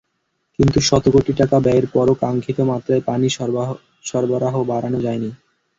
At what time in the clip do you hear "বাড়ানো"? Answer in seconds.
4.71-4.99